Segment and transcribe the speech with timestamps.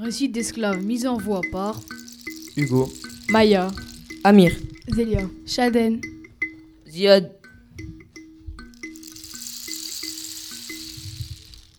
[0.00, 1.80] Récit d'esclaves mis en voie par
[2.56, 2.88] Hugo,
[3.30, 3.68] Maya,
[4.22, 4.52] Amir,
[4.88, 6.00] Zélia, Shaden.
[6.86, 7.32] Ziad,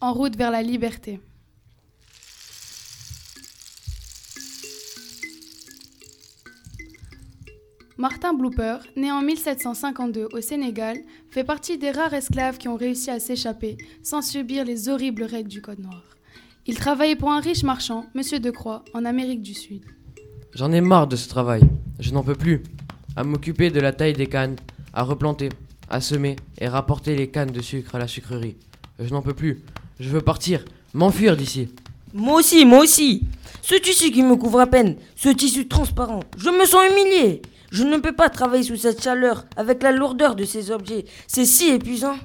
[0.02, 1.20] En route vers la liberté.
[7.98, 10.98] Martin Blooper, né en 1752 au Sénégal,
[11.30, 15.50] fait partie des rares esclaves qui ont réussi à s'échapper sans subir les horribles règles
[15.50, 16.19] du Code noir.
[16.70, 19.82] Il travaillait pour un riche marchand, Monsieur de Croix, en Amérique du Sud.
[20.54, 21.64] j'en ai marre de ce travail.
[22.00, 22.62] Je n'en peux plus.
[23.16, 24.55] À m'occuper de la taille des cannes,
[24.94, 25.50] à replanter,
[25.90, 28.55] à semer et rapporter les cannes de sucre à la sucrerie.
[29.00, 29.63] Je n'en peux plus.
[30.00, 30.63] Je veux partir,
[30.94, 31.70] m'enfuir d'ici.
[32.13, 33.24] moi aussi, moi aussi.
[33.63, 37.41] Ce tissu qui me couvre à peine, ce tissu transparent, je me sens humilié.
[37.72, 41.05] Je ne peux pas travailler sous cette chaleur, avec la lourdeur de ces objets.
[41.26, 42.18] C'est si épuisant.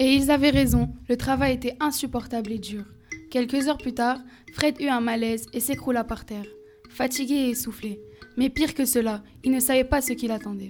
[0.00, 2.82] Et ils avaient raison, le travail était insupportable et dur.
[3.32, 4.18] Quelques heures plus tard,
[4.52, 6.44] Fred eut un malaise et s'écroula par terre,
[6.90, 7.98] fatigué et essoufflé.
[8.36, 10.68] Mais pire que cela, il ne savait pas ce qu'il attendait.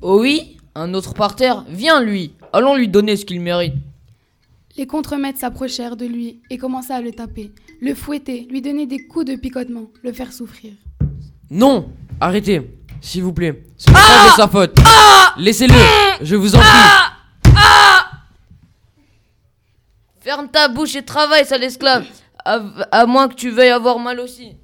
[0.00, 3.74] Oh oui Un autre par terre Viens, lui Allons lui donner ce qu'il mérite.
[4.78, 9.06] Les contremaîtres s'approchèrent de lui et commençaient à le taper, le fouetter, lui donner des
[9.06, 10.72] coups de picotement, le faire souffrir.
[11.50, 11.90] Non
[12.22, 12.70] Arrêtez,
[13.02, 13.64] s'il vous plaît.
[13.76, 14.78] Ce n'est pas de sa faute.
[15.36, 15.74] Laissez-le,
[16.22, 17.15] je vous en prie.
[20.26, 22.04] Ferme ta bouche et travaille, sale esclave
[22.44, 22.56] à,
[22.90, 24.56] à moins que tu veuilles avoir mal aussi.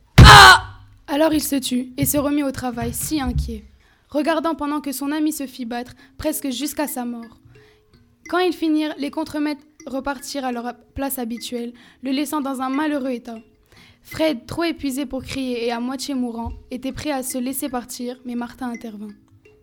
[1.06, 3.62] Alors il se tut et se remit au travail, si inquiet,
[4.08, 7.38] regardant pendant que son ami se fit battre, presque jusqu'à sa mort.
[8.28, 13.12] Quand ils finirent, les contremaîtres repartirent à leur place habituelle, le laissant dans un malheureux
[13.12, 13.38] état.
[14.02, 18.16] Fred, trop épuisé pour crier et à moitié mourant, était prêt à se laisser partir,
[18.24, 19.14] mais Martin intervint.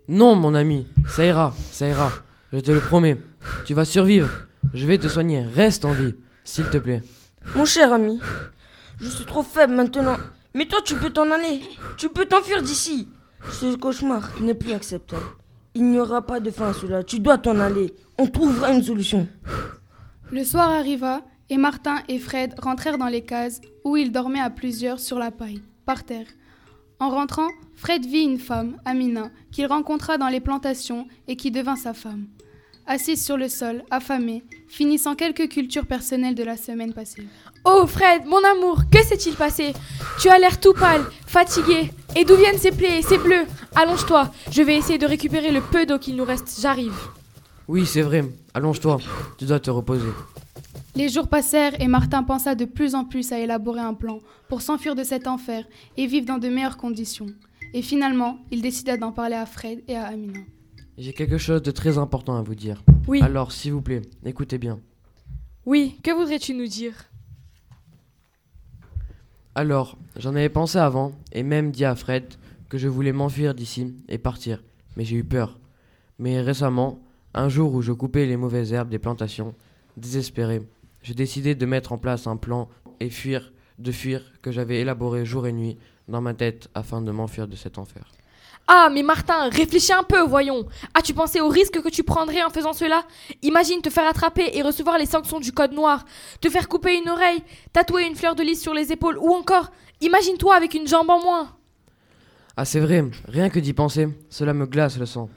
[0.07, 2.09] Non, mon ami, ça ira, ça ira.
[2.53, 3.17] Je te le promets.
[3.65, 4.29] Tu vas survivre.
[4.73, 5.41] Je vais te soigner.
[5.41, 7.01] Reste en vie, s'il te plaît.
[7.55, 8.19] Mon cher ami,
[8.99, 10.17] je suis trop faible maintenant.
[10.53, 11.61] Mais toi, tu peux t'en aller.
[11.97, 13.07] Tu peux t'enfuir d'ici.
[13.51, 15.23] Ce cauchemar n'est plus acceptable.
[15.73, 17.03] Il n'y aura pas de fin à cela.
[17.03, 17.93] Tu dois t'en aller.
[18.17, 19.27] On trouvera une solution.
[20.31, 24.49] Le soir arriva et Martin et Fred rentrèrent dans les cases où ils dormaient à
[24.49, 26.27] plusieurs sur la paille, par terre.
[26.99, 31.77] En rentrant, Fred vit une femme, Amina, qu'il rencontra dans les plantations et qui devint
[31.77, 32.27] sa femme.
[32.91, 37.21] Assise sur le sol, affamée, finissant quelques cultures personnelles de la semaine passée.
[37.63, 39.73] Oh Fred, mon amour, que s'est-il passé?
[40.19, 41.91] Tu as l'air tout pâle, fatigué.
[42.15, 43.45] Et d'où viennent ces plaies et ces bleus?
[43.75, 46.59] Allonge-toi, je vais essayer de récupérer le peu d'eau qu'il nous reste.
[46.59, 46.95] J'arrive.
[47.67, 48.25] Oui, c'est vrai.
[48.55, 48.97] Allonge-toi.
[49.37, 50.09] Tu dois te reposer.
[50.95, 54.63] Les jours passèrent et Martin pensa de plus en plus à élaborer un plan pour
[54.63, 55.63] s'enfuir de cet enfer
[55.95, 57.27] et vivre dans de meilleures conditions.
[57.75, 60.39] Et finalement, il décida d'en parler à Fred et à Amina.
[60.99, 62.83] J'ai quelque chose de très important à vous dire.
[63.07, 64.81] Oui, Alors, s'il vous plaît, écoutez bien.
[65.65, 66.93] oui, que voudrais-tu nous dire?
[69.55, 72.25] Alors, j'en avais pensé avant, et même dit à Fred
[72.67, 74.61] que je voulais m'enfuir d'ici et partir,
[74.97, 75.57] mais j'ai eu peur.
[76.17, 76.99] Mais récemment,
[77.33, 79.55] un jour où je coupais les mauvaises herbes des plantations,
[79.95, 80.67] désespéré,
[81.01, 82.67] j'ai décidé de mettre en place un plan
[82.99, 85.77] et fuir, de fuir que j'avais élaboré jour et nuit
[86.09, 88.11] dans ma tête afin de m'enfuir de cet enfer.
[88.71, 90.67] Ah, mais Martin, réfléchis un peu, voyons.
[90.93, 93.03] As-tu pensé au risque que tu prendrais en faisant cela?
[93.41, 96.05] Imagine te faire attraper et recevoir les sanctions du Code Noir,
[96.39, 97.41] te faire couper une oreille,
[97.73, 99.71] tatouer une fleur de lys sur les épaules, ou encore,
[100.01, 101.57] imagine-toi avec une jambe en moins.
[102.57, 105.31] Ah c'est vrai, rien que d'y penser, cela me glace le sang.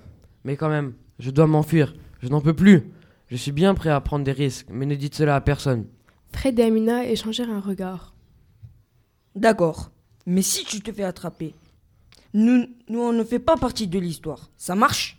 [0.44, 2.92] Mais quand même, je dois m'enfuir, je n'en peux plus.
[3.28, 5.86] Je suis bien prêt à prendre des risques, mais ne dites cela à personne.
[6.34, 8.12] Fred et Amina échangèrent un regard.
[9.34, 9.90] D'accord.
[10.26, 11.54] Mais si tu te fais attraper,
[12.34, 14.50] nous, nous on ne fait pas partie de l'histoire.
[14.56, 15.18] Ça marche?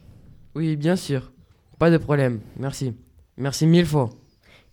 [0.55, 1.31] Oui, bien sûr.
[1.79, 2.93] Pas de problème, merci.
[3.37, 4.09] Merci mille fois.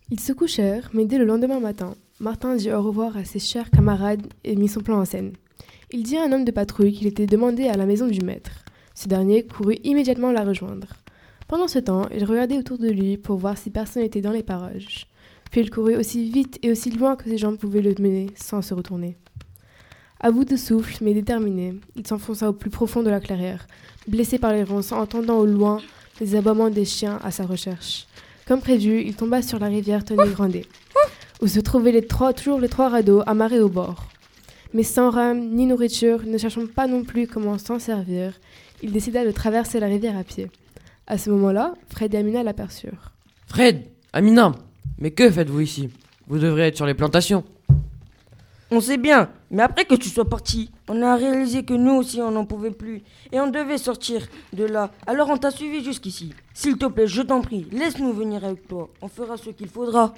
[0.09, 3.71] Ils se couchèrent, mais dès le lendemain matin, Martin dit au revoir à ses chers
[3.71, 5.33] camarades et mit son plan en scène.
[5.91, 8.63] Il dit à un homme de patrouille qu'il était demandé à la maison du maître.
[8.93, 10.87] Ce dernier courut immédiatement la rejoindre.
[11.47, 14.43] Pendant ce temps, il regardait autour de lui pour voir si personne n'était dans les
[14.43, 15.07] parages.
[15.49, 18.61] Puis il courut aussi vite et aussi loin que ses jambes pouvaient le mener sans
[18.61, 19.17] se retourner.
[20.23, 23.65] À bout de souffle, mais déterminé, il s'enfonça au plus profond de la clairière,
[24.07, 25.79] blessé par les ronces, entendant au loin
[26.19, 28.05] les aboiements des chiens à sa recherche.
[28.47, 30.67] Comme prévu, il tomba sur la rivière Tony Grandet,
[31.41, 34.09] où se trouvaient toujours les trois radeaux amarrés au bord.
[34.75, 38.39] Mais sans rame ni nourriture, ne cherchant pas non plus comment s'en servir,
[38.83, 40.51] il décida de traverser la rivière à pied.
[41.07, 43.11] À ce moment-là, Fred et Amina l'aperçurent.
[43.47, 44.51] Fred, Amina,
[44.99, 45.89] mais que faites-vous ici?
[46.27, 47.43] Vous devrez être sur les plantations.
[48.73, 52.21] On sait bien, mais après que tu sois parti, on a réalisé que nous aussi
[52.21, 53.03] on n'en pouvait plus
[53.33, 54.91] et on devait sortir de là.
[55.05, 56.33] Alors on t'a suivi jusqu'ici.
[56.53, 58.89] S'il te plaît, je t'en prie, laisse-nous venir avec toi.
[59.01, 60.13] On fera ce qu'il faudra.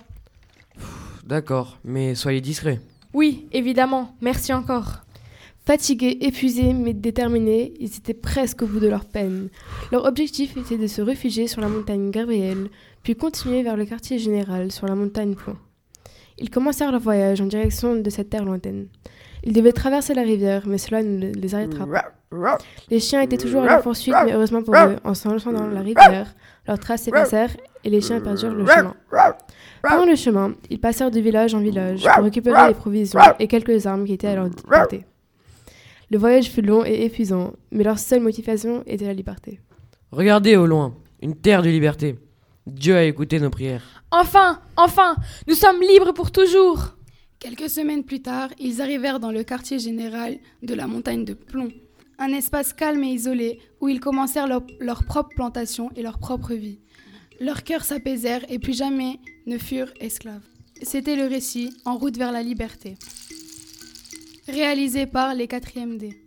[1.26, 2.80] D'accord, mais soyez discret.
[3.14, 4.16] Oui, évidemment.
[4.22, 5.02] Merci encore.
[5.66, 9.50] Fatigués, épuisés, mais déterminés, ils étaient presque au bout de leur peine.
[9.92, 12.70] Leur objectif était de se réfugier sur la montagne Gabriel,
[13.02, 15.58] puis continuer vers le quartier général sur la montagne Plomb.
[16.38, 18.88] Ils commencèrent leur voyage en direction de cette terre lointaine.
[19.44, 22.06] Ils devaient traverser la rivière, mais cela ne les arrêtera pas.
[22.90, 25.82] Les chiens étaient toujours à leur poursuite, mais heureusement pour eux, en s'enfonçant dans la
[25.82, 26.34] rivière,
[26.68, 28.96] leurs traces s'effacèrent et les chiens perdurent le chemin.
[29.84, 33.86] Pendant le chemin, ils passèrent de village en village pour récupérer les provisions et quelques
[33.86, 35.06] armes qui étaient à leur portée.
[36.10, 39.60] Le voyage fut long et épuisant, mais leur seule motivation était la liberté.
[40.12, 42.18] Regardez au loin, une terre de liberté.
[42.66, 44.04] Dieu a écouté nos prières.
[44.12, 45.16] Enfin, enfin,
[45.48, 46.96] nous sommes libres pour toujours.
[47.40, 51.72] Quelques semaines plus tard, ils arrivèrent dans le quartier général de la montagne de Plomb,
[52.20, 56.54] un espace calme et isolé où ils commencèrent leur, leur propre plantation et leur propre
[56.54, 56.80] vie.
[57.42, 60.46] Leurs cœurs s'apaisèrent et plus jamais ne furent esclaves.
[60.82, 62.96] C'était le récit En route vers la liberté,
[64.48, 66.23] réalisé par les 4e D.